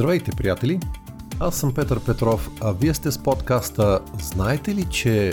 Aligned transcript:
Здравейте, 0.00 0.30
приятели! 0.30 0.80
Аз 1.40 1.56
съм 1.56 1.74
Петър 1.74 2.04
Петров, 2.04 2.50
а 2.60 2.72
вие 2.72 2.94
сте 2.94 3.10
с 3.10 3.22
подкаста 3.22 4.00
Знаете 4.22 4.74
ли, 4.74 4.84
че 4.84 5.32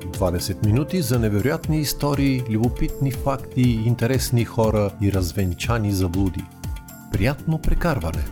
20 0.00 0.66
минути 0.66 1.02
за 1.02 1.18
невероятни 1.18 1.80
истории, 1.80 2.42
любопитни 2.50 3.12
факти, 3.12 3.62
интересни 3.62 4.44
хора 4.44 4.90
и 5.00 5.12
развенчани 5.12 5.92
заблуди. 5.92 6.44
Приятно 7.12 7.58
прекарване! 7.58 8.24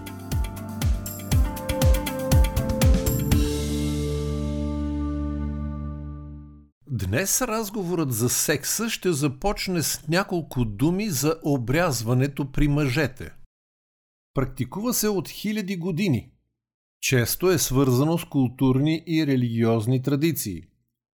Днес 6.86 7.42
разговорът 7.42 8.12
за 8.12 8.28
секса 8.28 8.90
ще 8.90 9.12
започне 9.12 9.82
с 9.82 10.08
няколко 10.08 10.64
думи 10.64 11.10
за 11.10 11.34
обрязването 11.44 12.52
при 12.52 12.68
мъжете– 12.68 13.30
Практикува 14.34 14.94
се 14.94 15.08
от 15.08 15.28
хиляди 15.28 15.76
години. 15.76 16.30
Често 17.00 17.50
е 17.50 17.58
свързано 17.58 18.18
с 18.18 18.24
културни 18.24 19.02
и 19.06 19.26
религиозни 19.26 20.02
традиции. 20.02 20.62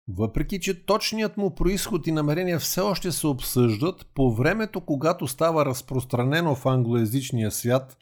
Въпреки, 0.07 0.59
че 0.59 0.85
точният 0.85 1.37
му 1.37 1.55
происход 1.55 2.07
и 2.07 2.11
намерения 2.11 2.59
все 2.59 2.81
още 2.81 3.11
се 3.11 3.27
обсъждат, 3.27 4.05
по 4.15 4.35
времето, 4.35 4.81
когато 4.81 5.27
става 5.27 5.65
разпространено 5.65 6.55
в 6.55 6.65
англоязичния 6.65 7.51
свят, 7.51 7.97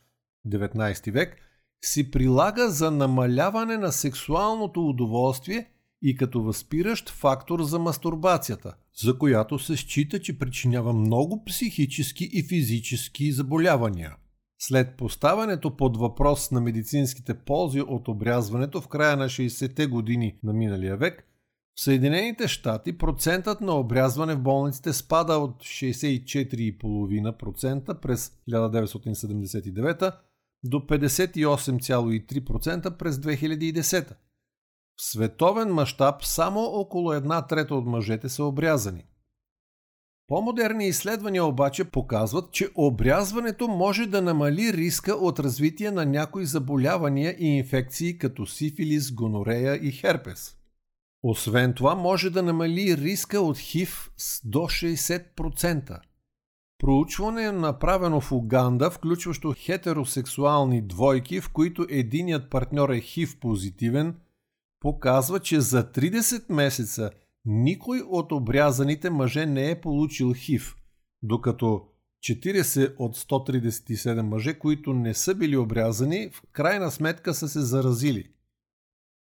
19 0.48 1.12
век, 1.12 1.38
си 1.86 2.12
прилага 2.12 2.70
за 2.70 2.92
намаляване 2.92 3.78
на 3.78 3.92
сексуалното 3.92 4.90
удоволствие 4.90 5.70
и 6.02 6.16
като 6.16 6.44
възпиращ 6.44 7.10
фактор 7.10 7.64
за 7.64 7.80
мастурбацията, 7.80 8.74
за 9.02 9.18
която 9.18 9.60
се 9.60 9.78
счита, 9.78 10.22
че 10.22 10.40
причинява 10.40 10.94
много 10.94 11.46
психически 11.46 12.30
и 12.34 12.44
физически 12.44 13.32
заболявания– 13.32 14.16
след 14.60 14.98
поставането 14.98 15.78
под 15.78 15.98
въпрос 15.98 16.52
на 16.52 16.62
медицинските 16.62 17.34
ползи 17.34 17.82
от 17.82 18.08
обрязването 18.08 18.82
в 18.82 18.88
края 18.88 19.18
на 19.18 19.26
60-те 19.26 19.88
години 19.88 20.40
на 20.44 20.54
миналия 20.54 20.98
век, 20.98 21.26
в 21.76 21.82
Съединените 21.82 22.48
щати 22.48 22.98
процентът 22.98 23.62
на 23.62 23.74
обрязване 23.74 24.36
в 24.36 24.42
болниците 24.42 24.94
спада 24.94 25.34
от 25.34 25.64
64,5% 25.64 28.00
през 28.00 28.32
1979 28.50 30.14
до 30.64 30.78
58,3% 30.78 32.98
през 32.98 33.16
2010. 33.16 34.10
В 34.10 34.16
световен 35.04 35.74
мащаб 35.74 36.26
само 36.26 36.60
около 36.60 37.14
една 37.14 37.48
трета 37.48 37.76
от 37.76 37.86
мъжете 37.86 38.30
са 38.30 38.44
обрязани– 38.44 39.06
по-модерни 40.30 40.88
изследвания 40.88 41.46
обаче 41.46 41.84
показват, 41.84 42.52
че 42.52 42.70
обрязването 42.76 43.68
може 43.68 44.06
да 44.06 44.22
намали 44.22 44.74
риска 44.74 45.14
от 45.14 45.40
развитие 45.40 45.92
на 45.92 46.06
някои 46.06 46.46
заболявания 46.46 47.36
и 47.40 47.46
инфекции 47.46 48.18
като 48.18 48.46
сифилис, 48.46 49.12
гонорея 49.12 49.88
и 49.88 49.92
херпес. 49.92 50.56
Освен 51.24 51.74
това 51.74 51.96
може 51.96 52.30
да 52.30 52.44
намали 52.44 52.98
риска 52.98 53.40
от 53.40 53.58
ХИВ 53.58 54.12
с 54.18 54.42
до 54.44 54.60
60%. 54.60 56.00
Проучване 56.80 57.52
направено 57.52 58.22
в 58.22 58.32
Уганда, 58.32 58.92
включващо 58.92 59.56
хетеросексуални 59.58 60.82
двойки, 60.82 61.42
в 61.42 61.50
които 61.50 61.86
единият 61.90 62.50
партньор 62.50 62.90
е 62.90 63.00
ХИВ 63.00 63.40
позитивен, 63.40 64.16
показва, 64.80 65.40
че 65.40 65.62
за 65.62 65.84
30 65.84 66.54
месеца– 66.54 67.12
никой 67.46 68.02
от 68.02 68.32
обрязаните 68.32 69.10
мъже 69.10 69.46
не 69.46 69.72
е 69.72 69.82
получил 69.82 70.34
ХИВ, 70.34 70.76
докато 71.24 71.86
40 72.24 72.96
от 73.00 73.18
137 73.18 74.22
мъже, 74.22 74.60
които 74.60 74.94
не 74.94 75.14
са 75.14 75.36
били 75.36 75.58
обрязани, 75.58 76.30
в 76.30 76.42
крайна 76.52 76.92
сметка 76.92 77.34
са 77.34 77.48
се 77.50 77.62
заразили. 77.62 78.32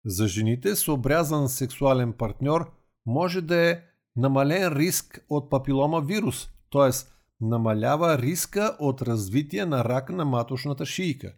За 0.05 0.28
жените 0.28 0.77
с 0.77 0.89
обрязан 0.89 1.49
сексуален 1.49 2.12
партньор 2.12 2.72
може 3.06 3.41
да 3.41 3.71
е 3.71 3.81
намален 4.16 4.72
риск 4.72 5.25
от 5.28 5.50
папилома 5.50 6.00
вирус, 6.00 6.49
т.е. 6.72 6.91
намалява 7.41 8.19
риска 8.19 8.77
от 8.78 9.03
развитие 9.03 9.66
на 9.66 9.84
рак 9.84 10.10
на 10.10 10.25
маточната 10.25 10.87
шийка. 10.87 11.34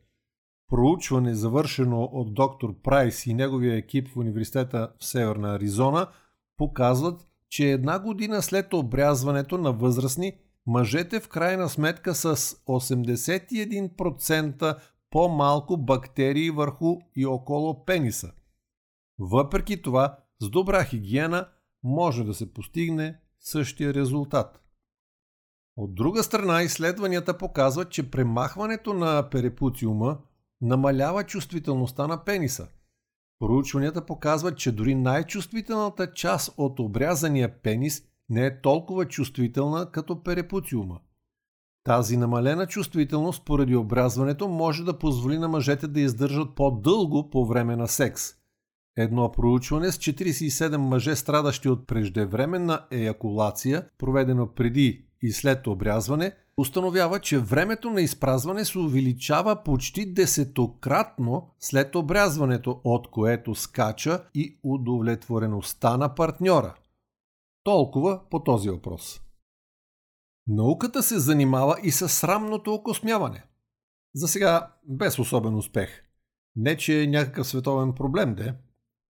Проучване, 0.68 1.34
завършено 1.34 2.02
от 2.02 2.34
доктор 2.34 2.74
Прайс 2.82 3.26
и 3.26 3.34
неговия 3.34 3.76
екип 3.76 4.08
в 4.08 4.16
университета 4.16 4.92
в 4.98 5.04
Северна 5.04 5.54
Аризона– 5.54 6.08
показват, 6.56 7.26
че 7.50 7.72
една 7.72 7.98
година 7.98 8.42
след 8.42 8.74
обрязването 8.74 9.58
на 9.58 9.72
възрастни, 9.72 10.32
мъжете 10.66 11.20
в 11.20 11.28
крайна 11.28 11.68
сметка 11.68 12.14
с 12.14 12.36
81% 12.36 14.78
по-малко 15.10 15.76
бактерии 15.76 16.50
върху 16.50 16.96
и 17.16 17.26
около 17.26 17.84
пениса. 17.84 18.32
Въпреки 19.18 19.82
това, 19.82 20.18
с 20.40 20.50
добра 20.50 20.84
хигиена 20.84 21.48
може 21.82 22.24
да 22.24 22.34
се 22.34 22.52
постигне 22.52 23.20
същия 23.40 23.94
резултат. 23.94 24.62
От 25.76 25.94
друга 25.94 26.22
страна, 26.22 26.62
изследванията 26.62 27.38
показват, 27.38 27.90
че 27.90 28.10
премахването 28.10 28.94
на 28.94 29.30
перепутиума 29.30 30.18
намалява 30.60 31.24
чувствителността 31.24 32.06
на 32.06 32.24
пениса. 32.24 32.68
Проучванията 33.38 34.06
показват, 34.06 34.58
че 34.58 34.72
дори 34.72 34.94
най-чувствителната 34.94 36.12
част 36.12 36.54
от 36.56 36.80
обрязания 36.80 37.62
пенис 37.62 38.02
не 38.28 38.46
е 38.46 38.60
толкова 38.60 39.04
чувствителна 39.04 39.90
като 39.90 40.22
перепутиума. 40.22 41.00
Тази 41.84 42.16
намалена 42.16 42.66
чувствителност 42.66 43.44
поради 43.44 43.76
обрязването 43.76 44.48
може 44.48 44.84
да 44.84 44.98
позволи 44.98 45.38
на 45.38 45.48
мъжете 45.48 45.86
да 45.88 46.00
издържат 46.00 46.54
по-дълго 46.54 47.30
по 47.30 47.46
време 47.46 47.76
на 47.76 47.88
секс. 47.88 48.22
Едно 48.96 49.32
проучване 49.32 49.92
с 49.92 49.98
47 49.98 50.76
мъже 50.76 51.16
страдащи 51.16 51.68
от 51.68 51.86
преждевременна 51.86 52.86
еякулация, 52.90 53.88
проведено 53.98 54.54
преди 54.54 55.06
и 55.22 55.32
след 55.32 55.66
обрязване, 55.66 56.32
установява, 56.56 57.20
че 57.20 57.38
времето 57.38 57.90
на 57.90 58.00
изпразване 58.00 58.64
се 58.64 58.78
увеличава 58.78 59.62
почти 59.64 60.12
десетократно 60.12 61.50
след 61.60 61.94
обрязването, 61.94 62.80
от 62.84 63.10
което 63.10 63.54
скача 63.54 64.24
и 64.34 64.58
удовлетвореността 64.62 65.96
на 65.96 66.14
партньора. 66.14 66.74
Толкова 67.64 68.20
по 68.30 68.42
този 68.42 68.70
въпрос. 68.70 69.20
Науката 70.46 71.02
се 71.02 71.18
занимава 71.18 71.76
и 71.82 71.90
с 71.90 72.08
срамното 72.08 72.74
окосмяване. 72.74 73.44
За 74.14 74.28
сега 74.28 74.74
без 74.88 75.18
особен 75.18 75.54
успех. 75.54 76.02
Не, 76.56 76.76
че 76.76 77.02
е 77.02 77.06
някакъв 77.06 77.46
световен 77.46 77.92
проблем, 77.92 78.34
де. 78.34 78.54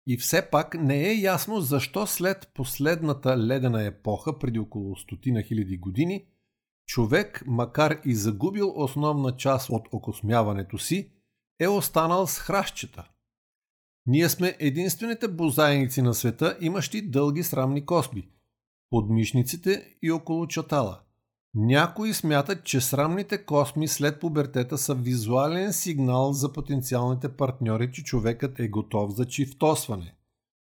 И 0.07 0.17
все 0.17 0.49
пак 0.49 0.73
не 0.73 1.09
е 1.09 1.13
ясно 1.13 1.61
защо 1.61 2.07
след 2.07 2.51
последната 2.53 3.37
ледена 3.37 3.83
епоха 3.83 4.39
преди 4.39 4.59
около 4.59 4.95
стотина 4.95 5.41
хиляди 5.41 5.77
години– 5.77 6.25
човек, 6.91 7.43
макар 7.47 7.99
и 8.05 8.15
загубил 8.15 8.73
основна 8.75 9.35
част 9.35 9.69
от 9.69 9.87
окосмяването 9.91 10.77
си, 10.77 11.11
е 11.59 11.67
останал 11.67 12.27
с 12.27 12.39
хращчета. 12.39 13.09
Ние 14.05 14.29
сме 14.29 14.55
единствените 14.59 15.27
бозайници 15.27 16.01
на 16.01 16.13
света, 16.13 16.57
имащи 16.61 17.09
дълги 17.09 17.43
срамни 17.43 17.85
косми, 17.85 18.29
подмишниците 18.89 19.95
и 20.01 20.11
около 20.11 20.47
чатала. 20.47 20.99
Някои 21.53 22.13
смятат, 22.13 22.63
че 22.63 22.81
срамните 22.81 23.45
косми 23.45 23.87
след 23.87 24.19
пубертета 24.19 24.77
са 24.77 24.95
визуален 24.95 25.73
сигнал 25.73 26.33
за 26.33 26.53
потенциалните 26.53 27.29
партньори, 27.29 27.91
че 27.91 28.03
човекът 28.03 28.59
е 28.59 28.67
готов 28.67 29.11
за 29.11 29.25
чифтосване, 29.25 30.15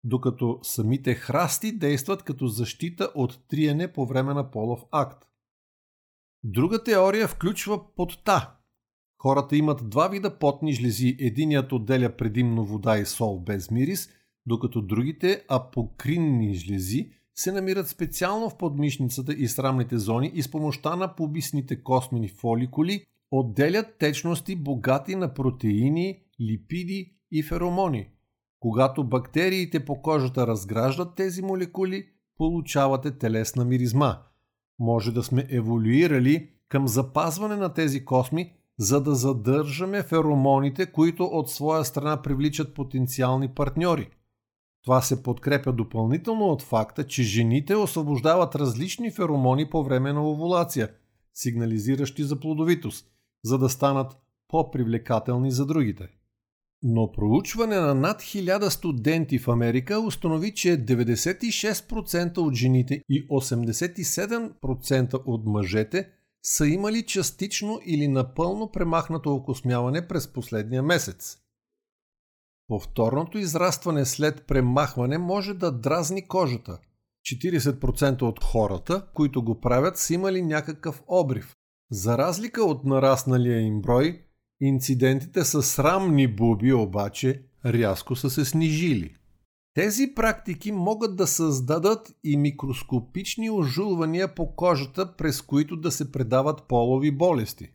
докато 0.04 0.58
самите 0.62 1.14
храсти 1.14 1.78
действат 1.78 2.22
като 2.22 2.46
защита 2.46 3.10
от 3.14 3.48
триене 3.48 3.92
по 3.92 4.06
време 4.06 4.34
на 4.34 4.50
полов 4.50 4.84
акт. 4.92 5.27
Друга 6.44 6.84
теория 6.84 7.28
включва 7.28 7.94
потта. 7.96 8.54
Хората 9.22 9.56
имат 9.56 9.90
два 9.90 10.08
вида 10.08 10.38
потни 10.38 10.72
жлези. 10.72 11.16
Единият 11.20 11.72
отделя 11.72 12.16
предимно 12.16 12.64
вода 12.64 12.98
и 12.98 13.06
сол 13.06 13.40
без 13.40 13.70
мирис, 13.70 14.08
докато 14.46 14.82
другите 14.82 15.44
апокринни 15.48 16.54
жлези 16.54 17.10
се 17.34 17.52
намират 17.52 17.88
специално 17.88 18.50
в 18.50 18.58
подмишницата 18.58 19.32
и 19.32 19.48
срамните 19.48 19.98
зони 19.98 20.30
и 20.34 20.42
с 20.42 20.50
помощта 20.50 20.96
на 20.96 21.14
побисните 21.14 21.82
космени 21.82 22.28
фоликули 22.28 23.04
отделят 23.30 23.98
течности 23.98 24.56
богати 24.56 25.16
на 25.16 25.34
протеини, 25.34 26.22
липиди 26.40 27.16
и 27.30 27.42
феромони. 27.42 28.08
Когато 28.60 29.04
бактериите 29.04 29.84
по 29.84 30.02
кожата 30.02 30.46
разграждат 30.46 31.14
тези 31.14 31.42
молекули, 31.42 32.06
получавате 32.36 33.18
телесна 33.18 33.64
миризма– 33.64 34.22
може 34.78 35.12
да 35.12 35.22
сме 35.22 35.46
еволюирали 35.50 36.50
към 36.68 36.88
запазване 36.88 37.56
на 37.56 37.74
тези 37.74 38.04
косми, 38.04 38.52
за 38.78 39.02
да 39.02 39.14
задържаме 39.14 40.02
феромоните, 40.02 40.92
които 40.92 41.24
от 41.24 41.50
своя 41.50 41.84
страна 41.84 42.22
привличат 42.22 42.74
потенциални 42.74 43.48
партньори. 43.48 44.08
Това 44.84 45.02
се 45.02 45.22
подкрепя 45.22 45.72
допълнително 45.72 46.44
от 46.44 46.62
факта, 46.62 47.06
че 47.06 47.22
жените 47.22 47.76
освобождават 47.76 48.54
различни 48.54 49.10
феромони 49.10 49.70
по 49.70 49.84
време 49.84 50.12
на 50.12 50.30
овулация, 50.30 50.90
сигнализиращи 51.34 52.24
за 52.24 52.40
плодовитост, 52.40 53.06
за 53.44 53.58
да 53.58 53.68
станат 53.68 54.16
по-привлекателни 54.48 55.50
за 55.50 55.66
другите. 55.66 56.08
Но 56.82 57.12
проучване 57.12 57.76
на 57.76 57.94
над 57.94 58.22
1000 58.22 58.68
студенти 58.68 59.38
в 59.38 59.48
Америка 59.48 60.00
установи, 60.00 60.54
че 60.54 60.84
96% 60.84 62.38
от 62.38 62.54
жените 62.54 63.02
и 63.08 63.28
87% 63.28 65.22
от 65.26 65.46
мъжете 65.46 66.10
са 66.42 66.66
имали 66.66 67.06
частично 67.06 67.80
или 67.86 68.08
напълно 68.08 68.70
премахнато 68.72 69.34
окосмяване 69.34 70.08
през 70.08 70.32
последния 70.32 70.82
месец. 70.82 71.38
Повторното 72.68 73.38
израстване 73.38 74.04
след 74.04 74.46
премахване 74.46 75.18
може 75.18 75.54
да 75.54 75.72
дразни 75.72 76.28
кожата. 76.28 76.78
40% 77.34 78.22
от 78.22 78.44
хората, 78.44 79.06
които 79.14 79.44
го 79.44 79.60
правят, 79.60 79.98
са 79.98 80.14
имали 80.14 80.42
някакъв 80.42 81.02
обрив. 81.08 81.54
За 81.90 82.18
разлика 82.18 82.64
от 82.64 82.84
нарасналия 82.84 83.60
им 83.60 83.80
брой, 83.80 84.27
инцидентите 84.60 85.44
с 85.44 85.62
срамни 85.62 86.26
буби 86.26 86.72
обаче 86.72 87.42
рязко 87.64 88.16
са 88.16 88.30
се 88.30 88.44
снижили. 88.44 89.14
Тези 89.74 90.12
практики 90.14 90.72
могат 90.72 91.16
да 91.16 91.26
създадат 91.26 92.16
и 92.24 92.36
микроскопични 92.36 93.50
ожулвания 93.50 94.34
по 94.34 94.56
кожата, 94.56 95.16
през 95.16 95.42
които 95.42 95.76
да 95.76 95.90
се 95.90 96.12
предават 96.12 96.68
полови 96.68 97.10
болести. 97.10 97.70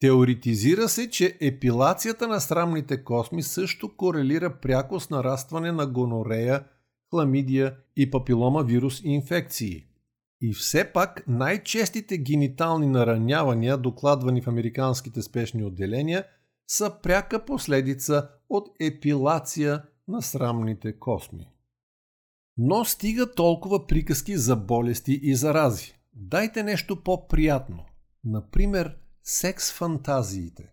Теоретизира 0.00 0.88
се, 0.88 1.10
че 1.10 1.38
епилацията 1.40 2.28
на 2.28 2.40
срамните 2.40 3.04
косми 3.04 3.42
също 3.42 3.96
корелира 3.96 4.60
пряко 4.60 5.00
с 5.00 5.10
нарастване 5.10 5.72
на 5.72 5.86
гонорея, 5.86 6.64
хламидия 7.10 7.74
и 7.96 8.10
папилома 8.10 8.62
вирус 8.62 9.00
инфекции. 9.04 9.84
И 10.40 10.52
все 10.52 10.92
пак 10.92 11.24
най-честите 11.28 12.18
генитални 12.18 12.86
наранявания, 12.86 13.78
докладвани 13.78 14.42
в 14.42 14.48
американските 14.48 15.22
спешни 15.22 15.64
отделения, 15.64 16.24
са 16.68 16.98
пряка 17.02 17.44
последица 17.44 18.28
от 18.48 18.68
епилация 18.80 19.82
на 20.08 20.22
срамните 20.22 20.98
косми. 20.98 21.50
Но 22.56 22.84
стига 22.84 23.34
толкова 23.34 23.86
приказки 23.86 24.36
за 24.36 24.56
болести 24.56 25.20
и 25.22 25.34
зарази. 25.34 25.98
Дайте 26.14 26.62
нещо 26.62 27.02
по-приятно. 27.02 27.84
Например, 28.24 28.96
секс-фантазиите. 29.22 30.72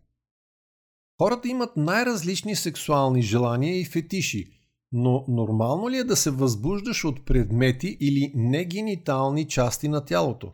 Хората 1.21 1.47
имат 1.47 1.77
най-различни 1.77 2.55
сексуални 2.55 3.21
желания 3.21 3.79
и 3.79 3.85
фетиши, 3.85 4.51
но 4.93 5.25
нормално 5.27 5.89
ли 5.89 5.97
е 5.97 6.03
да 6.03 6.15
се 6.15 6.31
възбуждаш 6.31 7.05
от 7.05 7.25
предмети 7.25 7.97
или 7.99 8.31
негенитални 8.35 9.47
части 9.47 9.87
на 9.87 10.05
тялото? 10.05 10.51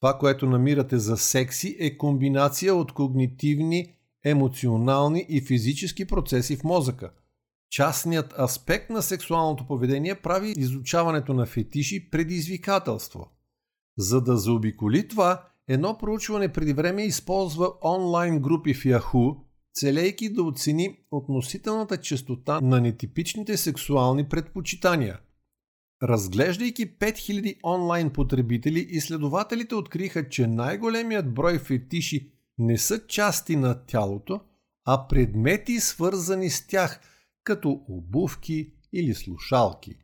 Това, 0.00 0.18
което 0.18 0.46
намирате 0.46 0.98
за 0.98 1.16
секси, 1.16 1.76
е 1.80 1.96
комбинация 1.96 2.74
от 2.74 2.92
когнитивни, 2.92 3.94
емоционални 4.24 5.26
и 5.28 5.40
физически 5.40 6.06
процеси 6.06 6.56
в 6.56 6.64
мозъка. 6.64 7.10
Частният 7.70 8.38
аспект 8.38 8.90
на 8.90 9.02
сексуалното 9.02 9.66
поведение 9.66 10.14
прави 10.14 10.54
изучаването 10.56 11.34
на 11.34 11.46
фетиши 11.46 12.10
предизвикателство. 12.10 13.28
За 13.98 14.20
да 14.20 14.36
заобиколи 14.36 15.08
това, 15.08 15.52
Едно 15.68 15.98
проучване 15.98 16.52
преди 16.52 16.72
време 16.72 17.02
използва 17.02 17.72
онлайн 17.84 18.40
групи 18.40 18.74
в 18.74 18.84
Yahoo, 18.84 19.36
целейки 19.74 20.32
да 20.32 20.42
оцени 20.42 20.98
относителната 21.10 21.96
частота 21.96 22.60
на 22.60 22.80
нетипичните 22.80 23.56
сексуални 23.56 24.28
предпочитания. 24.28 25.20
Разглеждайки 26.02 26.98
5000 26.98 27.56
онлайн 27.64 28.10
потребители, 28.10 28.86
изследователите 28.90 29.74
откриха, 29.74 30.28
че 30.28 30.46
най-големият 30.46 31.34
брой 31.34 31.58
фетиши 31.58 32.32
не 32.58 32.78
са 32.78 33.06
части 33.06 33.56
на 33.56 33.84
тялото, 33.86 34.40
а 34.84 35.08
предмети 35.08 35.80
свързани 35.80 36.50
с 36.50 36.66
тях, 36.66 37.00
като 37.44 37.84
обувки 37.88 38.72
или 38.92 39.14
слушалки. 39.14 39.94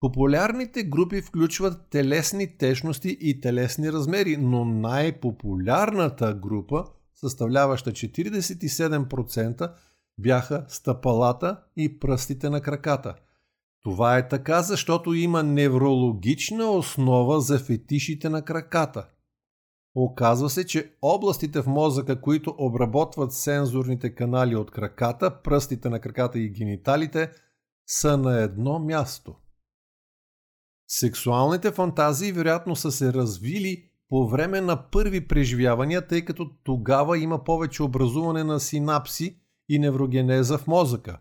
Популярните 0.00 0.82
групи 0.82 1.22
включват 1.22 1.90
телесни 1.90 2.56
течности 2.56 3.16
и 3.20 3.40
телесни 3.40 3.92
размери, 3.92 4.36
но 4.36 4.64
най-популярната 4.64 6.34
група, 6.34 6.84
съставляваща 7.20 7.90
47%, 7.90 9.72
бяха 10.18 10.64
стъпалата 10.68 11.60
и 11.76 11.98
пръстите 11.98 12.50
на 12.50 12.60
краката. 12.60 13.14
Това 13.82 14.18
е 14.18 14.28
така, 14.28 14.62
защото 14.62 15.14
има 15.14 15.42
неврологична 15.42 16.70
основа 16.70 17.40
за 17.40 17.58
фетишите 17.58 18.28
на 18.28 18.44
краката. 18.44 19.08
Оказва 19.94 20.50
се, 20.50 20.66
че 20.66 20.92
областите 21.02 21.62
в 21.62 21.66
мозъка, 21.66 22.20
които 22.20 22.54
обработват 22.58 23.32
сензорните 23.32 24.14
канали 24.14 24.56
от 24.56 24.70
краката, 24.70 25.42
пръстите 25.42 25.88
на 25.88 26.00
краката 26.00 26.38
и 26.38 26.50
гениталите, 26.50 27.30
са 27.86 28.16
на 28.16 28.40
едно 28.40 28.78
място– 28.78 29.36
Сексуалните 30.92 31.72
фантазии 31.72 32.32
вероятно 32.32 32.76
са 32.76 32.92
се 32.92 33.12
развили 33.12 33.89
по 34.10 34.28
време 34.28 34.60
на 34.60 34.90
първи 34.90 35.28
преживявания, 35.28 36.06
тъй 36.06 36.24
като 36.24 36.50
тогава 36.64 37.18
има 37.18 37.44
повече 37.44 37.82
образуване 37.82 38.44
на 38.44 38.60
синапси 38.60 39.36
и 39.68 39.78
неврогенеза 39.78 40.58
в 40.58 40.66
мозъка. 40.66 41.18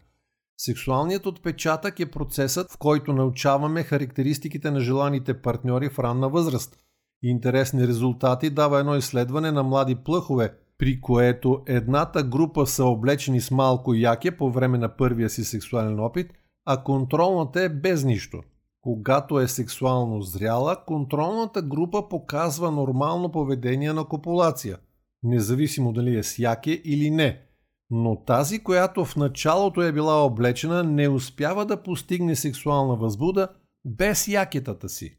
Сексуалният 0.57 1.25
отпечатък 1.25 1.99
е 1.99 2.11
процесът, 2.11 2.71
в 2.71 2.77
който 2.77 3.13
научаваме 3.13 3.83
характеристиките 3.83 4.71
на 4.71 4.79
желаните 4.79 5.41
партньори 5.41 5.89
в 5.89 5.99
ранна 5.99 6.29
възраст. 6.29 6.77
Интересни 7.23 7.87
резултати 7.87 8.49
дава 8.49 8.79
едно 8.79 8.95
изследване 8.95 9.51
на 9.51 9.63
млади 9.63 9.95
плъхове, 9.95 10.53
при 10.77 11.01
което 11.01 11.63
едната 11.67 12.23
група 12.23 12.67
са 12.67 12.85
облечени 12.85 13.41
с 13.41 13.51
малко 13.51 13.93
яке 13.93 14.37
по 14.37 14.51
време 14.51 14.77
на 14.77 14.97
първия 14.97 15.29
си 15.29 15.43
сексуален 15.43 15.99
опит, 15.99 16.31
а 16.65 16.83
контролната 16.83 17.61
е 17.61 17.69
без 17.69 18.03
нищо. 18.03 18.41
Когато 18.81 19.39
е 19.39 19.47
сексуално 19.47 20.21
зряла, 20.21 20.85
контролната 20.85 21.61
група 21.61 22.09
показва 22.09 22.71
нормално 22.71 23.31
поведение 23.31 23.93
на 23.93 24.05
копулация, 24.05 24.77
независимо 25.23 25.93
дали 25.93 26.17
е 26.17 26.23
с 26.23 26.39
яке 26.39 26.81
или 26.85 27.11
не. 27.11 27.41
Но 27.89 28.23
тази, 28.23 28.63
която 28.63 29.05
в 29.05 29.15
началото 29.15 29.81
е 29.81 29.91
била 29.91 30.25
облечена, 30.25 30.83
не 30.83 31.09
успява 31.09 31.65
да 31.65 31.83
постигне 31.83 32.35
сексуална 32.35 32.95
възбуда 32.95 33.47
без 33.85 34.27
якетата 34.27 34.89
си. 34.89 35.17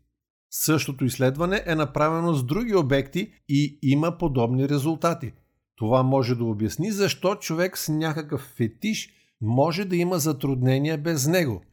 Същото 0.51 1.05
изследване 1.05 1.63
е 1.67 1.75
направено 1.75 2.35
с 2.35 2.45
други 2.45 2.75
обекти 2.75 3.33
и 3.49 3.79
има 3.83 4.19
подобни 4.19 4.69
резултати. 4.69 5.33
Това 5.77 6.03
може 6.03 6.35
да 6.35 6.45
обясни 6.45 6.91
защо 6.91 7.35
човек 7.35 7.79
с 7.79 7.89
някакъв 7.89 8.41
фетиш 8.41 9.11
може 9.41 9.85
да 9.85 9.97
има 9.97 10.19
затруднения 10.19 10.99
без 10.99 11.27
него– 11.27 11.63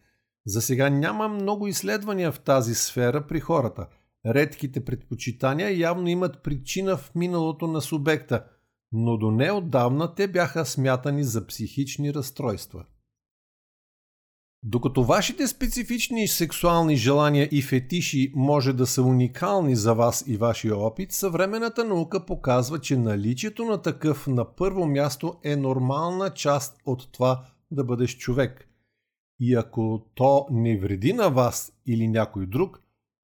за 0.48 0.62
сега 0.62 0.89
няма 0.89 1.27
много 1.27 1.68
изследвания 1.68 2.32
в 2.32 2.39
тази 2.39 2.75
сфера 2.75 3.27
при 3.27 3.39
хората. 3.39 3.88
Редките 4.25 4.86
предпочитания 4.86 5.80
явно 5.80 6.08
имат 6.08 6.44
причина 6.44 6.98
в 6.98 7.12
миналото 7.16 7.68
на 7.68 7.82
субекта, 7.82 8.44
но 8.92 9.18
до 9.18 9.32
неотдавна 9.32 10.16
те 10.16 10.27
бяха 10.27 10.66
смятани 10.66 11.24
за 11.24 11.48
психични 11.48 12.13
разстройства. 12.13 12.86
Докато 14.63 15.04
вашите 15.04 15.48
специфични 15.48 16.27
сексуални 16.27 16.96
желания 16.96 17.50
и 17.51 17.62
фетиши 17.62 18.32
може 18.36 18.74
да 18.74 18.88
са 18.88 19.04
уникални 19.04 19.75
за 19.75 19.94
вас 19.94 20.24
и 20.27 20.38
вашия 20.38 20.77
опит, 20.77 21.12
съвременната 21.12 21.86
наука 21.86 22.25
показва, 22.25 22.80
че 22.80 22.98
наличието 22.98 23.66
на 23.66 23.82
такъв 23.82 24.27
на 24.27 24.56
първо 24.56 24.86
място 24.86 25.34
е 25.44 25.56
нормална 25.56 26.30
част 26.30 26.77
от 26.86 27.12
това 27.12 27.46
да 27.72 27.84
бъдеш 27.84 28.18
човек. 28.18 28.66
И 29.39 29.56
ако 29.56 30.06
то 30.15 30.48
не 30.51 30.77
вреди 30.77 31.13
на 31.13 31.29
вас 31.29 31.74
или 31.86 32.08
някой 32.08 32.48
друг, 32.48 32.84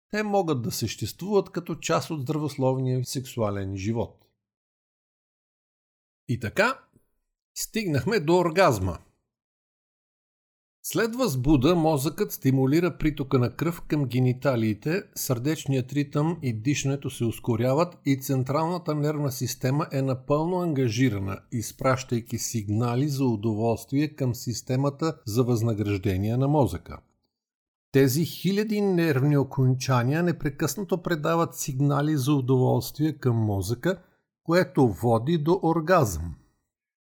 те 0.09 0.23
могат 0.23 0.61
да 0.61 0.71
съществуват 0.71 1.49
като 1.49 1.75
част 1.75 2.09
от 2.09 2.21
здравословния 2.21 3.05
сексуален 3.05 3.77
живот. 3.77 4.25
И 6.27 6.39
така, 6.39 6.79
стигнахме 7.55 8.19
до 8.19 8.37
оргазма– 8.37 8.97
след 10.83 11.15
възбуда 11.15 11.75
мозъкът 11.75 12.31
стимулира 12.31 12.97
притока 12.97 13.39
на 13.39 13.49
кръв 13.49 13.81
към 13.81 14.05
гениталиите, 14.05 15.03
сърдечният 15.15 15.93
ритъм 15.93 16.37
и 16.41 16.53
дишането 16.53 17.09
се 17.09 17.25
ускоряват 17.25 17.97
и 18.05 18.21
централната 18.21 18.95
нервна 18.95 19.31
система 19.31 19.87
е 19.91 20.01
напълно 20.01 20.59
ангажирана, 20.59 21.39
изпращайки 21.51 22.37
сигнали 22.37 23.09
за 23.09 23.25
удоволствие 23.25 24.07
към 24.07 24.35
системата 24.35 25.17
за 25.25 25.43
възнаграждение 25.43 26.37
на 26.37 26.47
мозъка. 26.47 26.97
Тези 27.91 28.25
хиляди 28.25 28.81
нервни 28.81 29.37
окончания 29.37 30.23
непрекъснато 30.23 31.01
предават 31.01 31.55
сигнали 31.55 32.17
за 32.17 32.33
удоволствие 32.33 33.13
към 33.13 33.35
мозъка, 33.35 33.97
което 34.43 34.87
води 34.87 35.37
до 35.37 35.59
оргазъм. 35.63 36.35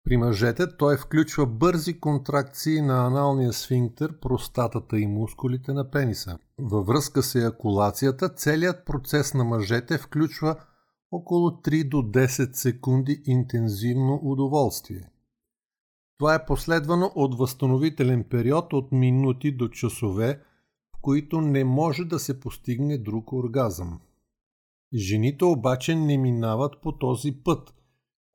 При 0.04 0.16
мъжете 0.16 0.76
той 0.76 0.96
включва 0.96 1.46
бързи 1.46 2.00
контракции 2.00 2.80
на 2.80 3.06
аналния 3.06 3.52
сфинктер, 3.52 4.20
простатата 4.20 4.98
и 4.98 5.06
мускулите 5.06 5.72
на 5.72 5.90
пениса. 5.90 6.38
Във 6.58 6.86
връзка 6.86 7.22
с 7.22 7.34
еякулацията, 7.34 8.28
целият 8.28 8.86
процес 8.86 9.34
на 9.34 9.44
мъжете 9.44 9.98
включва 9.98 10.56
около 11.12 11.50
3 11.50 11.88
до 11.88 11.96
10 11.96 12.52
секунди 12.52 13.22
интензивно 13.24 14.20
удоволствие. 14.22 15.10
Това 16.18 16.34
е 16.34 16.46
последвано 16.46 17.12
от 17.14 17.38
възстановителен 17.38 18.24
период 18.24 18.72
от 18.72 18.92
минути 18.92 19.56
до 19.56 19.68
часове, 19.68 20.40
в 20.96 21.00
които 21.02 21.40
не 21.40 21.64
може 21.64 22.04
да 22.04 22.18
се 22.18 22.40
постигне 22.40 22.98
друг 22.98 23.32
оргазъм. 23.32 24.00
Жените 24.94 25.44
обаче 25.44 25.94
не 25.94 26.18
минават 26.18 26.80
по 26.82 26.98
този 26.98 27.32
път, 27.32 27.74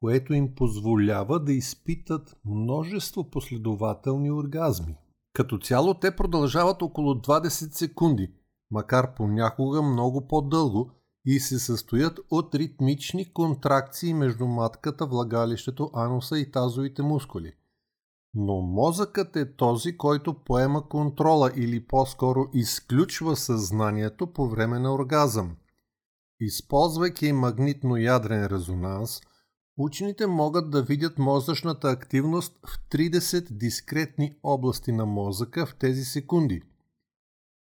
което 0.01 0.33
им 0.33 0.55
позволява 0.55 1.39
да 1.39 1.53
изпитат 1.53 2.37
множество 2.45 3.29
последователни 3.29 4.31
оргазми. 4.31 4.95
Като 5.33 5.57
цяло 5.57 5.93
те 5.93 6.15
продължават 6.15 6.81
около 6.81 7.13
20 7.13 7.49
секунди, 7.49 8.33
макар 8.71 9.15
понякога 9.15 9.81
много 9.81 10.27
по-дълго 10.27 10.91
и 11.25 11.39
се 11.39 11.59
състоят 11.59 12.19
от 12.31 12.55
ритмични 12.55 13.33
контракции 13.33 14.13
между 14.13 14.47
матката, 14.47 15.05
влагалището, 15.05 15.89
ануса 15.93 16.39
и 16.39 16.51
тазовите 16.51 17.01
мускули. 17.01 17.53
Но 18.33 18.61
мозъкът 18.61 19.35
е 19.35 19.55
този, 19.55 19.97
който 19.97 20.43
поема 20.43 20.89
контрола 20.89 21.51
или 21.55 21.87
по-скоро 21.87 22.45
изключва 22.53 23.35
съзнанието 23.35 24.33
по 24.33 24.49
време 24.49 24.79
на 24.79 24.93
оргазъм. 24.93 25.55
Използвайки 26.39 27.33
магнитно-ядрен 27.33 28.47
резонанс, 28.51 29.21
учените 29.79 30.27
могат 30.27 30.71
да 30.71 30.83
видят 30.83 31.19
мозъчната 31.19 31.89
активност 31.89 32.59
в 32.65 32.79
30 32.89 33.51
дискретни 33.51 34.35
области 34.43 34.91
на 34.91 35.05
мозъка 35.05 35.65
в 35.65 35.75
тези 35.75 36.05
секунди. 36.05 36.61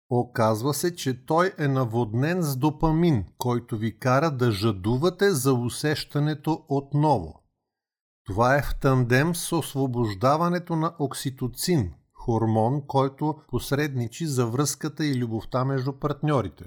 Оказва 0.10 0.74
се, 0.74 0.96
че 0.96 1.26
той 1.26 1.54
е 1.60 1.68
наводнен 1.68 2.42
с 2.42 2.56
допамин, 2.56 3.26
който 3.38 3.78
ви 3.78 4.00
кара 4.00 4.32
да 4.32 4.52
жадувате 4.52 5.32
за 5.32 5.54
усещането 5.54 6.66
отново. 6.70 7.44
Това 8.26 8.56
е 8.56 8.62
в 8.62 8.76
тандем 8.82 9.36
с 9.36 9.56
освобождаването 9.56 10.76
на 10.76 10.94
окситоцин, 11.00 11.94
хормон, 12.14 12.82
който 12.88 13.36
посредничи 13.48 14.28
за 14.28 14.46
връзката 14.46 15.06
и 15.06 15.16
любовта 15.16 15.66
между 15.66 15.94
партньорите. 15.94 16.66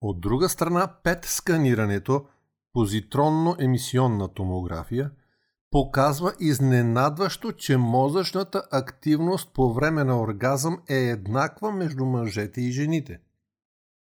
От 0.00 0.20
друга 0.20 0.48
страна, 0.48 0.94
ПЕТ 1.02 1.24
сканирането, 1.24 2.24
позитронно-емисионна 2.74 4.34
томография, 4.34 5.10
показва 5.70 6.32
изненадващо, 6.40 7.52
че 7.52 7.76
мозъчната 7.76 8.62
активност 8.72 9.54
по 9.54 9.72
време 9.72 10.04
на 10.04 10.20
оргазъм 10.20 10.78
е 10.88 10.94
еднаква 10.94 11.72
между 11.72 12.04
мъжете 12.04 12.60
и 12.60 12.72
жените. 12.72 13.20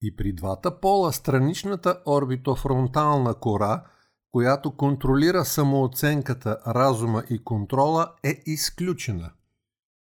И 0.02 0.16
при 0.16 0.32
двата 0.32 0.80
пола 0.80 1.12
страничната 1.12 2.02
орбитофронтална 2.06 3.34
кора– 3.34 3.84
която 4.32 4.76
контролира 4.76 5.44
самооценката, 5.44 6.58
разума 6.66 7.22
и 7.30 7.44
контрола, 7.44 8.12
е 8.24 8.42
изключена. 8.46 9.30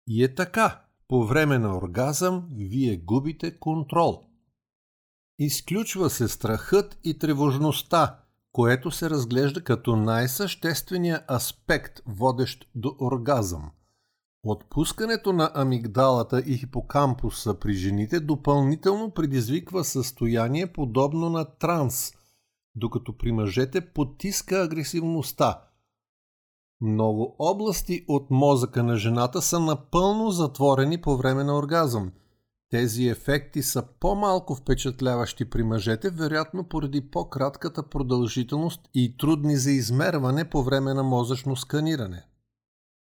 И 0.06 0.24
е 0.24 0.34
така. 0.34 0.84
По 1.08 1.26
време 1.26 1.58
на 1.58 1.76
оргазъм 1.76 2.48
вие 2.56 2.96
губите 2.96 3.58
контрол. 3.58 4.24
Изключва 5.38 6.10
се 6.10 6.28
страхът 6.28 6.98
и 7.04 7.18
тревожността, 7.18 8.20
което 8.52 8.90
се 8.90 9.10
разглежда 9.10 9.64
като 9.64 9.96
най-съществения 9.96 11.24
аспект, 11.30 12.00
водещ 12.06 12.70
до 12.74 12.96
оргазъм. 13.00 13.70
Отпускането 14.44 15.32
на 15.32 15.50
амигдалата 15.54 16.42
и 16.46 16.58
хипокампуса 16.58 17.54
при 17.54 17.72
жените 17.72 18.20
допълнително 18.20 19.10
предизвиква 19.10 19.84
състояние 19.84 20.66
подобно 20.66 21.30
на 21.30 21.44
транс, 21.44 22.12
докато 22.74 23.18
при 23.18 23.32
мъжете 23.32 23.80
потиска 23.92 24.62
агресивността. 24.62 25.62
Много 26.80 27.36
области 27.38 28.04
от 28.08 28.30
мозъка 28.30 28.82
на 28.82 28.96
жената 28.96 29.42
са 29.42 29.60
напълно 29.60 30.30
затворени 30.30 31.00
по 31.00 31.16
време 31.16 31.44
на 31.44 31.58
оргазъм. 31.58 32.12
Тези 32.70 33.08
ефекти 33.08 33.62
са 33.62 33.82
по-малко 34.00 34.54
впечатляващи 34.54 35.50
при 35.50 35.62
мъжете, 35.62 36.10
вероятно 36.10 36.64
поради 36.64 37.10
по-кратката 37.10 37.82
продължителност 37.82 38.80
и 38.94 39.16
трудни 39.16 39.56
за 39.56 39.70
измерване 39.70 40.50
по 40.50 40.62
време 40.62 40.94
на 40.94 41.02
мозъчно 41.02 41.56
сканиране. 41.56 42.26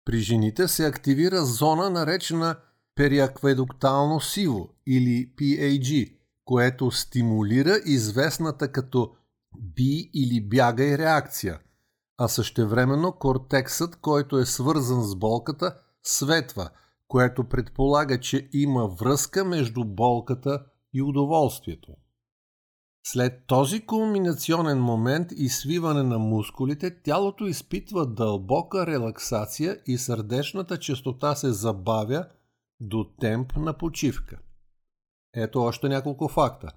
При 0.04 0.18
жените 0.18 0.68
се 0.68 0.86
активира 0.86 1.44
зона 1.44 1.90
наречена 1.90 2.56
периакведуктално 2.94 4.20
сиво 4.20 4.68
или 4.86 5.32
PAG, 5.38 6.16
което 6.44 6.90
стимулира 6.90 7.80
известната 7.84 8.72
като 8.72 9.12
би 9.58 10.10
или 10.14 10.40
бягай 10.40 10.98
реакция, 10.98 11.60
а 12.18 12.28
същевременно 12.28 13.12
кортексът, 13.12 13.96
който 13.96 14.38
е 14.38 14.46
свързан 14.46 15.02
с 15.02 15.16
болката, 15.16 15.74
светва, 16.02 16.70
което 17.08 17.44
предполага, 17.44 18.20
че 18.20 18.48
има 18.52 18.86
връзка 18.86 19.44
между 19.44 19.84
болката 19.84 20.64
и 20.94 21.02
удоволствието. 21.02 21.92
След 23.06 23.46
този 23.46 23.86
кулминационен 23.86 24.80
момент 24.80 25.32
и 25.36 25.48
свиване 25.48 26.02
на 26.02 26.18
мускулите, 26.18 27.02
тялото 27.02 27.46
изпитва 27.46 28.06
дълбока 28.06 28.86
релаксация 28.86 29.78
и 29.86 29.98
сърдечната 29.98 30.78
частота 30.78 31.34
се 31.34 31.52
забавя 31.52 32.26
до 32.80 33.04
темп 33.20 33.56
на 33.56 33.72
почивка. 33.72 34.38
Ето 35.34 35.62
още 35.62 35.88
няколко 35.88 36.28
факта. 36.28 36.72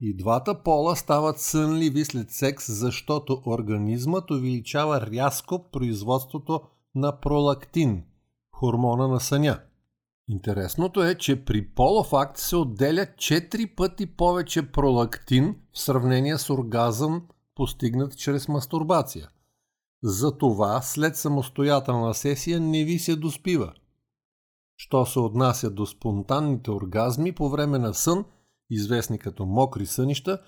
И 0.00 0.16
двата 0.16 0.62
пола 0.62 0.96
стават 0.96 1.40
сънливи 1.40 2.04
след 2.04 2.30
секс, 2.30 2.72
защото 2.72 3.42
организмът 3.46 4.30
увеличава 4.30 5.00
рязко 5.00 5.70
производството 5.72 6.60
на 6.94 7.20
пролактин, 7.20 8.04
хормона 8.52 9.08
на 9.08 9.20
съня. 9.20 9.60
Интересното 10.30 11.02
е, 11.02 11.14
че 11.14 11.44
при 11.44 11.68
полов 11.68 12.12
акт 12.12 12.38
се 12.38 12.56
отделя 12.56 13.06
4 13.06 13.74
пъти 13.74 14.06
повече 14.06 14.72
пролактин 14.72 15.56
в 15.72 15.78
сравнение 15.78 16.38
с 16.38 16.50
оргазъм, 16.50 17.22
постигнат 17.54 18.18
чрез 18.18 18.48
мастурбация. 18.48 19.28
Затова 20.02 20.82
след 20.82 21.16
самостоятелна 21.16 22.14
сесия 22.14 22.60
не 22.60 22.84
ви 22.84 22.98
се 22.98 23.16
доспива. 23.16 23.72
Що 24.76 25.06
се 25.06 25.18
отнася 25.18 25.70
до 25.70 25.86
спонтанните 25.86 26.70
оргазми 26.70 27.32
по 27.32 27.48
време 27.48 27.78
на 27.78 27.94
сън– 27.94 28.24
известни 28.70 29.18
като 29.18 29.46
мокри 29.46 29.86
сънища, 29.86 30.38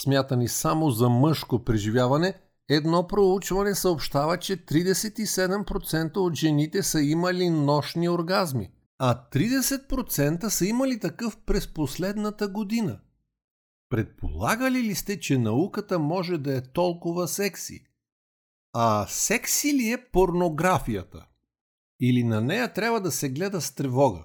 смятани 0.00 0.48
само 0.48 0.90
за 0.90 1.08
мъжко 1.08 1.64
преживяване, 1.64 2.34
едно 2.68 3.06
проучване 3.06 3.74
съобщава, 3.74 4.36
че 4.36 4.56
37% 4.56 6.16
от 6.16 6.34
жените 6.34 6.82
са 6.82 7.00
имали 7.00 7.50
нощни 7.50 8.08
оргазми, 8.08 8.70
а 9.04 9.28
30% 9.32 10.48
са 10.48 10.66
имали 10.66 11.00
такъв 11.00 11.36
през 11.46 11.74
последната 11.74 12.48
година. 12.48 13.00
Предполагали 13.90 14.82
ли 14.82 14.94
сте, 14.94 15.20
че 15.20 15.38
науката 15.38 15.98
може 15.98 16.38
да 16.38 16.56
е 16.56 16.60
толкова 16.60 17.28
секси? 17.28 17.86
А 18.72 19.06
секси 19.08 19.74
ли 19.74 19.92
е 19.92 20.04
порнографията? 20.12 21.26
Или 22.00 22.24
на 22.24 22.40
нея 22.40 22.72
трябва 22.72 23.00
да 23.00 23.10
се 23.10 23.28
гледа 23.28 23.60
с 23.60 23.74
тревога? 23.74 24.24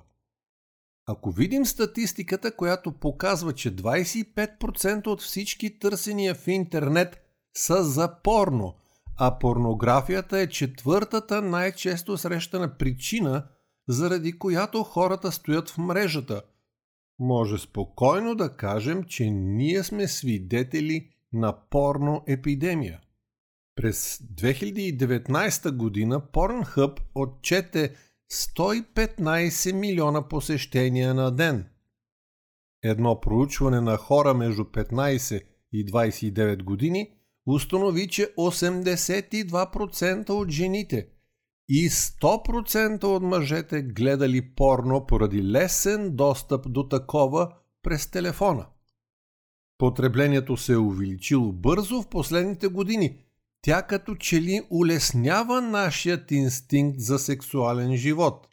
Ако 1.06 1.32
видим 1.32 1.66
статистиката, 1.66 2.56
която 2.56 2.92
показва, 2.92 3.54
че 3.54 3.76
25% 3.76 5.08
от 5.08 5.22
всички 5.22 5.80
търсения 5.80 6.36
в 6.36 6.48
интернет 6.48 7.22
са 7.54 7.84
за 7.84 8.22
порно, 8.24 8.76
а 9.16 9.40
порнографията 9.40 10.40
е 10.40 10.50
четвъртата 10.50 11.42
най-често 11.42 12.18
срещана 12.18 12.78
причина, 12.78 13.48
заради 13.88 14.40
която 14.40 14.84
хората 14.84 15.32
стоят 15.32 15.70
в 15.70 15.78
мрежата, 15.78 16.42
може 17.20 17.58
спокойно 17.58 18.36
да 18.36 18.56
кажем, 18.56 19.04
че 19.04 19.30
ние 19.30 19.84
сме 19.84 20.08
свидетели 20.08 21.10
на 21.34 21.58
порно 21.70 22.24
епидемия. 22.28 23.02
През 23.76 24.18
2019 24.18 25.72
година 25.72 26.22
Pornhub 26.22 27.00
отчете 27.16 27.96
115 28.32 29.74
милиона 29.74 30.28
посещения 30.28 31.14
на 31.14 31.32
ден. 31.32 31.70
Едно 32.84 33.22
проучване 33.22 33.82
на 33.82 33.98
хора 33.98 34.34
между 34.34 34.64
15 34.64 35.44
и 35.72 35.86
29 35.86 36.64
години 36.64 37.12
установи, 37.48 38.08
че 38.08 38.34
82% 38.36 40.30
от 40.30 40.50
жените 40.50 41.08
и 41.70 41.90
100% 41.90 43.04
от 43.04 43.24
мъжете 43.24 43.82
гледали 43.82 44.42
порно 44.56 45.06
поради 45.06 45.44
лесен 45.44 46.16
достъп 46.16 46.72
до 46.72 46.88
такова 46.88 47.50
през 47.84 48.08
телефона. 48.08 48.66
Потреблението 49.78 50.58
се 50.58 50.74
е 50.74 50.78
увеличило 50.78 51.52
бързо 51.52 52.02
в 52.02 52.08
последните 52.08 52.68
години– 52.68 53.18
тя 53.62 53.82
като 53.82 54.16
че 54.16 54.42
ли 54.42 54.62
улеснява 54.70 55.62
нашият 55.62 56.32
инстинкт 56.32 57.00
за 57.00 57.20
сексуален 57.20 57.98
живот. 57.98 58.48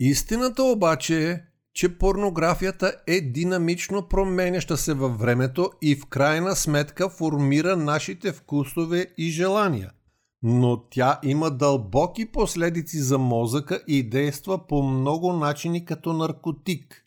Истината 0.00 0.62
обаче 0.62 1.30
е, 1.30 1.40
че 1.74 1.98
порнографията 1.98 2.96
е 3.06 3.20
динамично 3.20 4.08
променяща 4.08 4.76
се 4.76 4.94
във 4.94 5.18
времето 5.18 5.70
и 5.82 5.96
в 5.96 6.06
крайна 6.06 6.56
сметка 6.56 7.08
формира 7.08 7.76
нашите 7.76 8.32
вкусове 8.32 9.06
и 9.18 9.30
желания. 9.30 9.90
Но 10.46 10.82
тя 10.90 11.18
има 11.22 11.50
дълбоки 11.50 12.32
последици 12.32 12.98
за 12.98 13.18
мозъка 13.18 13.80
и 13.88 14.08
действа 14.08 14.66
по 14.66 14.82
много 14.82 15.32
начини 15.32 15.84
като 15.84 16.12
наркотик. 16.12 17.04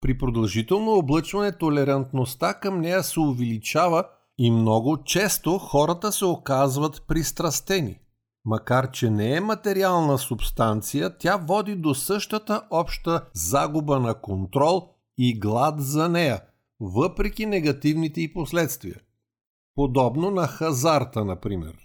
При 0.00 0.18
продължително 0.18 0.92
облъчване 0.92 1.58
толерантността 1.58 2.54
към 2.54 2.80
нея 2.80 3.02
се 3.02 3.20
увеличава 3.20 4.04
и 4.38 4.50
много 4.50 5.04
често 5.04 5.58
хората 5.58 6.12
се 6.12 6.24
оказват 6.24 7.04
пристрастени. 7.08 7.98
Макар, 8.44 8.90
че 8.90 9.10
не 9.10 9.36
е 9.36 9.40
материална 9.40 10.18
субстанция, 10.18 11.18
тя 11.18 11.36
води 11.36 11.76
до 11.76 11.94
същата 11.94 12.62
обща 12.70 13.24
загуба 13.34 14.00
на 14.00 14.14
контрол 14.14 14.88
и 15.18 15.38
глад 15.38 15.74
за 15.78 16.08
нея, 16.08 16.40
въпреки 16.80 17.46
негативните 17.46 18.20
и 18.20 18.32
последствия. 18.32 18.96
Подобно 19.74 20.30
на 20.30 20.46
хазарта, 20.46 21.24
например. 21.24 21.84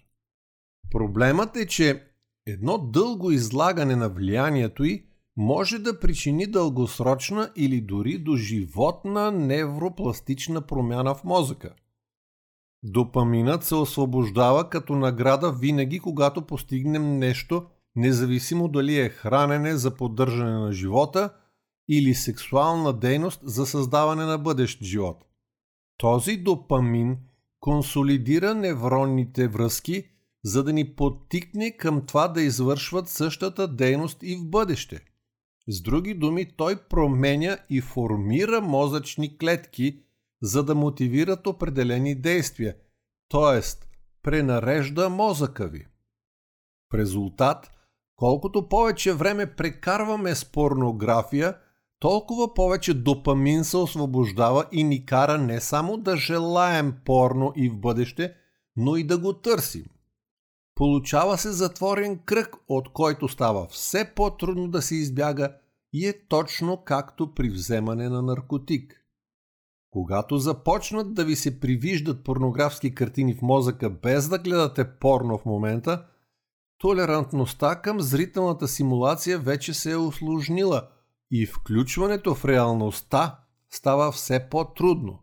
Проблемът 0.92 1.56
е, 1.56 1.68
че 1.68 2.04
едно 2.46 2.78
дълго 2.78 3.32
излагане 3.32 3.96
на 3.96 4.10
влиянието 4.10 4.84
й 4.84 5.06
може 5.38 5.80
да 5.80 6.00
причини 6.00 6.48
дългосрочна 6.48 7.52
или 7.56 7.82
дори 7.82 8.18
до 8.18 8.36
животна 8.36 9.32
невропластична 9.32 10.62
промяна 10.62 11.16
в 11.16 11.24
мозъка– 11.24 11.74
Допаминът 12.84 13.64
се 13.64 13.76
освобождава 13.76 14.70
като 14.70 14.96
награда 14.96 15.52
винаги, 15.52 16.00
когато 16.00 16.42
постигнем 16.42 17.18
нещо, 17.18 17.66
независимо 17.96 18.68
дали 18.68 19.00
е 19.00 19.10
хранене 19.10 19.78
за 19.78 19.96
поддържане 19.96 20.52
на 20.52 20.72
живота 20.72 21.34
или 21.90 22.14
сексуална 22.14 22.94
дейност 22.94 23.40
за 23.44 23.66
създаване 23.66 24.26
на 24.26 24.38
бъдещ 24.38 24.84
живот. 24.84 25.26
Този 25.98 26.38
допамин 26.38 27.18
консолидира 27.60 28.56
невронните 28.56 29.48
връзки, 29.48 30.04
за 30.44 30.64
да 30.64 30.74
ни 30.74 30.96
подтикне 30.96 31.78
към 31.78 32.06
това 32.06 32.28
да 32.28 32.42
извършват 32.42 33.10
същата 33.10 33.68
дейност 33.68 34.18
и 34.24 34.36
в 34.36 34.50
бъдеще. 34.50 35.00
С 35.68 35.82
други 35.82 36.14
думи, 36.14 36.52
той 36.58 36.76
променя 36.90 37.58
и 37.70 37.82
формира 37.82 38.62
мозъчни 38.62 39.38
клетки– 39.38 40.04
за 40.42 40.64
да 40.64 40.76
мотивират 40.76 41.48
определени 41.48 42.16
действия, 42.16 42.76
т.е. 43.30 43.62
пренарежда 44.24 45.10
мозъка 45.10 45.68
ви. 45.68 45.86
В 46.92 46.98
резултат, 46.98 47.72
колкото 48.16 48.70
повече 48.70 49.14
време 49.14 49.56
прекарваме 49.56 50.36
с 50.36 50.46
порнография, 50.46 51.58
толкова 52.00 52.54
повече 52.54 52.94
допамин 52.94 53.64
се 53.64 53.78
освобождава 53.78 54.66
и 54.72 54.84
ни 54.84 55.06
кара 55.06 55.38
не 55.38 55.60
само 55.60 55.98
да 55.98 56.18
желаем 56.18 56.96
порно 57.06 57.54
и 57.56 57.70
в 57.70 57.78
бъдеще, 57.78 58.34
но 58.76 58.96
и 58.96 59.04
да 59.04 59.18
го 59.18 59.34
търсим. 59.34 59.86
Получава 60.80 61.38
се 61.38 61.52
затворен 61.52 62.20
кръг, 62.26 62.56
от 62.68 62.94
който 62.94 63.28
става 63.28 63.68
все 63.68 64.12
по-трудно 64.16 64.68
да 64.68 64.82
се 64.82 64.96
избяга 64.96 65.54
и 65.94 66.08
е 66.08 66.28
точно 66.28 66.84
както 66.86 67.34
при 67.34 67.50
вземане 67.50 68.10
на 68.10 68.22
наркотик. 68.22 69.06
Когато 69.92 70.38
започнат 70.38 71.14
да 71.14 71.26
ви 71.26 71.36
се 71.36 71.60
привиждат 71.60 72.24
порнографски 72.24 72.96
картини 72.96 73.34
в 73.34 73.42
мозъка 73.42 73.90
без 73.90 74.30
да 74.30 74.40
гледате 74.40 74.94
порно 75.00 75.38
в 75.38 75.46
момента, 75.46 76.06
толерантността 76.78 77.82
към 77.82 78.02
зрителната 78.02 78.68
симулация 78.68 79.40
вече 79.40 79.74
се 79.74 79.92
е 79.92 79.98
усложнила 79.98 80.88
и 81.32 81.46
включването 81.46 82.36
в 82.36 82.46
реалността 82.46 83.40
става 83.70 84.12
все 84.12 84.50
по-трудно. 84.50 85.20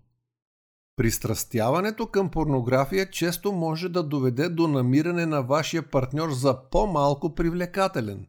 Пристрастяването 0.96 2.06
към 2.06 2.30
порнография 2.30 3.11
често 3.11 3.52
може 3.52 3.88
да 3.88 4.02
доведе 4.02 4.48
до 4.48 4.68
намиране 4.68 5.26
на 5.26 5.42
вашия 5.42 5.90
партньор 5.90 6.32
за 6.32 6.70
по-малко 6.70 7.35
привлекателен. 7.35 8.26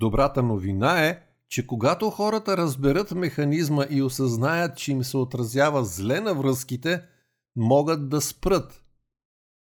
Добрата 0.00 0.42
новина 0.42 1.06
е, 1.06 1.20
че 1.48 1.66
когато 1.66 2.10
хората 2.10 2.56
разберат 2.56 3.10
механизма 3.10 3.86
и 3.90 4.02
осъзнаят, 4.02 4.76
че 4.76 4.92
им 4.92 5.04
се 5.04 5.16
отразява 5.16 5.84
зле 5.84 6.20
на 6.20 6.34
връзките, 6.34 7.02
могат 7.56 8.08
да 8.08 8.20
спрат. 8.20 8.82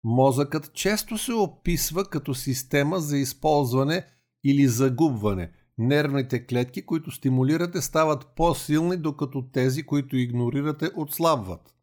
Мозъкът 0.03 0.73
често 0.73 1.17
се 1.17 1.33
описва 1.33 2.05
като 2.05 2.33
система 2.33 2.99
за 2.99 3.17
използване 3.17 4.05
или 4.43 4.67
загубване. 4.67 5.51
Нервните 5.77 6.45
клетки, 6.45 6.85
които 6.85 7.11
стимулирате, 7.11 7.81
стават 7.81 8.27
по-силни, 8.35 8.97
докато 8.97 9.41
тези, 9.51 9.83
които 9.83 10.17
игнорирате, 10.17 10.89
отслабват. 10.95 11.76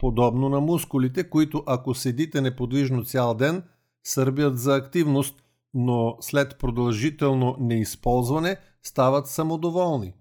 Подобно 0.00 0.48
на 0.48 0.60
мускулите, 0.60 1.30
които 1.30 1.62
ако 1.66 1.94
седите 1.94 2.40
неподвижно 2.40 3.04
цял 3.04 3.34
ден, 3.34 3.62
сърбят 4.04 4.58
за 4.58 4.76
активност, 4.76 5.42
но 5.74 6.16
след 6.20 6.58
продължително 6.58 7.56
неизползване– 7.60 8.56
стават 8.82 9.26
самодоволни. 9.26 10.14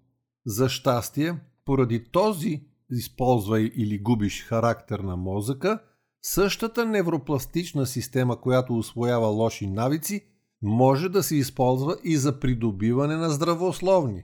За 0.45 0.69
щастие, 0.69 1.35
поради 1.65 2.03
този 2.11 2.63
използвай 2.91 3.71
или 3.75 3.99
губиш 3.99 4.43
характер 4.43 4.99
на 4.99 5.15
мозъка, 5.15 5.79
същата 6.21 6.85
невропластична 6.85 7.85
система, 7.85 8.41
която 8.41 8.77
освоява 8.77 9.27
лоши 9.27 9.67
навици, 9.67 10.25
може 10.61 11.09
да 11.09 11.23
се 11.23 11.35
използва 11.35 11.97
и 12.03 12.17
за 12.17 12.39
придобиване 12.39 13.15
на 13.15 13.29
здравословни. 13.29 14.23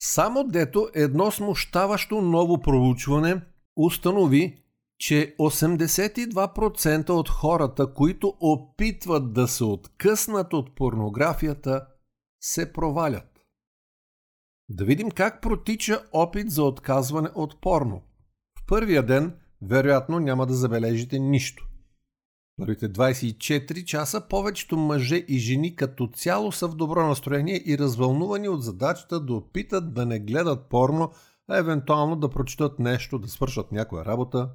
Само 0.00 0.44
дето 0.44 0.88
едно 0.94 1.30
смущаващо 1.30 2.22
ново 2.22 2.60
проучване 2.60 3.42
установи, 3.76 4.63
че 4.98 5.36
82% 5.38 7.10
от 7.10 7.28
хората, 7.28 7.92
които 7.94 8.34
опитват 8.40 9.32
да 9.32 9.48
се 9.48 9.64
откъснат 9.64 10.52
от 10.52 10.74
порнографията, 10.74 11.86
се 12.40 12.72
провалят. 12.72 13.46
Да 14.68 14.84
видим 14.84 15.10
как 15.10 15.42
протича 15.42 16.04
опит 16.12 16.50
за 16.50 16.62
отказване 16.64 17.28
от 17.34 17.60
порно. 17.60 18.02
В 18.58 18.66
първия 18.66 19.06
ден, 19.06 19.36
вероятно, 19.62 20.20
няма 20.20 20.46
да 20.46 20.54
забележите 20.54 21.18
нищо. 21.18 21.68
Първите 22.56 22.92
24 22.92 23.84
часа 23.84 24.20
повечето 24.28 24.76
мъже 24.76 25.16
и 25.16 25.38
жени 25.38 25.76
като 25.76 26.06
цяло 26.06 26.52
са 26.52 26.68
в 26.68 26.74
добро 26.74 27.06
настроение 27.08 27.62
и 27.66 27.78
развълнувани 27.78 28.48
от 28.48 28.62
задачата 28.62 29.20
да 29.20 29.34
опитат 29.34 29.94
да 29.94 30.06
не 30.06 30.20
гледат 30.20 30.68
порно, 30.68 31.12
а 31.48 31.58
евентуално 31.58 32.16
да 32.16 32.30
прочитат 32.30 32.78
нещо, 32.78 33.18
да 33.18 33.28
свършат 33.28 33.72
някоя 33.72 34.04
работа. 34.04 34.50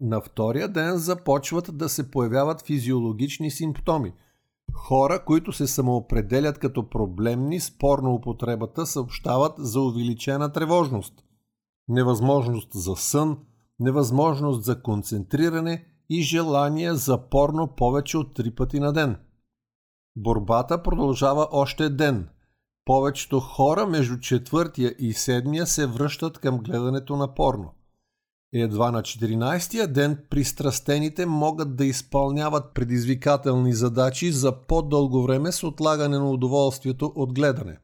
На 0.00 0.20
втория 0.20 0.68
ден 0.68 0.96
започват 0.96 1.76
да 1.78 1.88
се 1.88 2.10
появяват 2.10 2.66
физиологични 2.66 3.50
симптоми– 3.50 4.12
Хора, 4.74 5.24
които 5.24 5.52
се 5.52 5.66
самоопределят 5.66 6.58
като 6.58 6.90
проблемни 6.90 7.60
спорно 7.60 8.14
употребата, 8.14 8.86
съобщават 8.86 9.52
за 9.58 9.80
увеличена 9.80 10.52
тревожност, 10.52 11.14
невъзможност 11.88 12.68
за 12.72 12.96
сън, 12.96 13.38
невъзможност 13.80 14.64
за 14.64 14.82
концентриране 14.82 15.84
и 16.10 16.22
желание 16.22 16.94
за 16.94 17.28
порно 17.28 17.74
повече 17.76 18.18
от 18.18 18.34
три 18.34 18.54
пъти 18.54 18.80
на 18.80 18.92
ден. 18.92 19.16
Борбата 20.16 20.82
продължава 20.82 21.48
още 21.50 21.90
ден. 21.90 22.28
Повечето 22.84 23.40
хора 23.40 23.86
между 23.86 24.18
четвъртия 24.18 24.94
и 24.98 25.12
седмия 25.12 25.66
се 25.66 25.86
връщат 25.86 26.38
към 26.38 26.58
гледането 26.58 27.16
на 27.16 27.34
порно– 27.34 27.74
едва 28.62 28.90
на 28.90 29.02
14-я 29.02 29.86
ден 29.86 30.18
пристрастените 30.30 31.26
могат 31.26 31.76
да 31.76 31.84
изпълняват 31.84 32.74
предизвикателни 32.74 33.72
задачи 33.72 34.32
за 34.32 34.66
по-дълго 34.66 35.22
време 35.22 35.52
с 35.52 35.64
отлагане 35.64 36.18
на 36.18 36.30
удоволствието 36.30 37.12
от 37.14 37.34
гледане. 37.34 37.78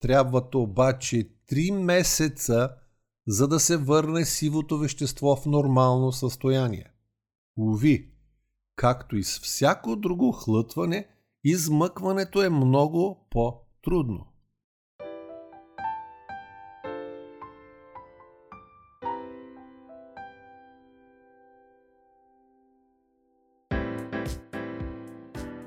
Трябват 0.00 0.54
обаче 0.54 1.28
3 1.52 1.70
месеца, 1.70 2.70
за 3.26 3.48
да 3.48 3.60
се 3.60 3.76
върне 3.76 4.24
сивото 4.24 4.78
вещество 4.78 5.36
в 5.36 5.46
нормално 5.46 6.12
състояние. 6.12 6.86
Уви, 7.56 8.12
както 8.76 9.16
и 9.16 9.24
с 9.24 9.40
всяко 9.40 9.96
друго 9.96 10.32
хлътване, 10.32 11.06
измъкването 11.44 12.42
е 12.42 12.48
много 12.48 13.26
по-трудно. 13.30 14.26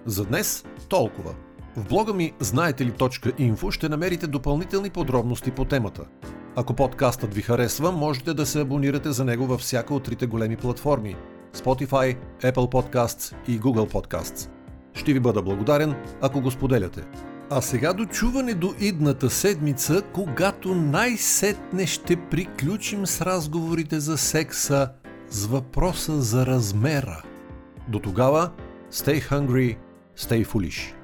За 0.07 0.25
днес 0.25 0.65
толкова. 0.89 1.35
В 1.75 1.87
блога 1.87 2.13
ми 2.13 2.33
знаете 2.39 2.85
ли 2.85 2.91
.info 2.91 3.71
ще 3.71 3.89
намерите 3.89 4.27
допълнителни 4.27 4.89
подробности 4.89 5.51
по 5.51 5.65
темата. 5.65 6.05
Ако 6.55 6.73
подкастът 6.73 7.33
ви 7.33 7.41
харесва, 7.41 7.91
можете 7.91 8.33
да 8.33 8.45
се 8.45 8.61
абонирате 8.61 9.11
за 9.11 9.25
него 9.25 9.45
във 9.47 9.61
всяка 9.61 9.93
от 9.93 10.03
трите 10.03 10.25
големи 10.25 10.55
платформи 10.55 11.15
Spotify, 11.55 12.17
Apple 12.41 12.53
Podcasts 12.53 13.35
и 13.47 13.59
Google 13.59 13.91
Podcasts. 13.91 14.49
Ще 14.93 15.13
ви 15.13 15.19
бъда 15.19 15.41
благодарен, 15.41 15.95
ако 16.21 16.41
го 16.41 16.51
споделяте. 16.51 17.03
А 17.49 17.61
сега 17.61 17.93
дочуване 17.93 18.53
до 18.53 18.73
идната 18.79 19.29
седмица, 19.29 20.01
когато 20.13 20.75
най-сетне 20.75 21.87
ще 21.87 22.15
приключим 22.15 23.07
с 23.07 23.21
разговорите 23.21 23.99
за 23.99 24.17
секса 24.17 24.89
с 25.29 25.45
въпроса 25.45 26.21
за 26.21 26.45
размера. 26.45 27.23
До 27.87 27.99
тогава, 27.99 28.51
stay 28.91 29.29
hungry, 29.31 29.77
stay 30.17 30.43
foolish. 30.43 30.96